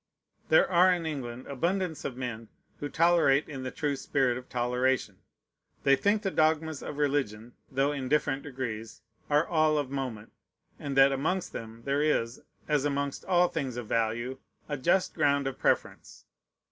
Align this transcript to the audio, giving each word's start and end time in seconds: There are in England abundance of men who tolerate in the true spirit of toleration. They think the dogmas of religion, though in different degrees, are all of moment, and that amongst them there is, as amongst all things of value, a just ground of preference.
There 0.49 0.67
are 0.67 0.91
in 0.91 1.05
England 1.05 1.45
abundance 1.45 2.03
of 2.05 2.17
men 2.17 2.47
who 2.79 2.89
tolerate 2.89 3.47
in 3.47 3.61
the 3.61 3.69
true 3.69 3.95
spirit 3.95 4.35
of 4.35 4.49
toleration. 4.49 5.19
They 5.83 5.95
think 5.95 6.23
the 6.23 6.31
dogmas 6.31 6.81
of 6.81 6.97
religion, 6.97 7.53
though 7.69 7.91
in 7.91 8.09
different 8.09 8.41
degrees, 8.41 9.03
are 9.29 9.47
all 9.47 9.77
of 9.77 9.91
moment, 9.91 10.31
and 10.79 10.97
that 10.97 11.11
amongst 11.11 11.53
them 11.53 11.83
there 11.85 12.01
is, 12.01 12.41
as 12.67 12.83
amongst 12.83 13.25
all 13.25 13.47
things 13.47 13.77
of 13.77 13.85
value, 13.85 14.39
a 14.67 14.75
just 14.75 15.13
ground 15.13 15.45
of 15.45 15.59
preference. 15.59 16.25